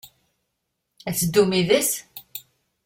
[1.09, 1.91] Ad teddum yid-s?